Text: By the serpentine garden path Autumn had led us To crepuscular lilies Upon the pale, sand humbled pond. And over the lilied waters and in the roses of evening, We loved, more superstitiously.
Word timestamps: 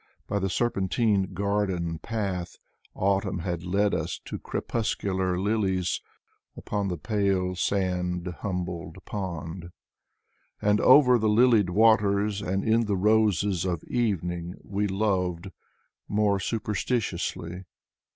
By 0.25 0.39
the 0.39 0.49
serpentine 0.49 1.35
garden 1.35 1.99
path 1.99 2.57
Autumn 2.95 3.37
had 3.41 3.61
led 3.63 3.93
us 3.93 4.19
To 4.25 4.39
crepuscular 4.39 5.37
lilies 5.39 6.01
Upon 6.57 6.87
the 6.87 6.97
pale, 6.97 7.53
sand 7.53 8.25
humbled 8.39 8.97
pond. 9.05 9.69
And 10.59 10.81
over 10.81 11.19
the 11.19 11.29
lilied 11.29 11.69
waters 11.69 12.41
and 12.41 12.63
in 12.63 12.85
the 12.87 12.97
roses 12.97 13.63
of 13.63 13.83
evening, 13.83 14.55
We 14.63 14.87
loved, 14.87 15.51
more 16.07 16.39
superstitiously. 16.39 17.65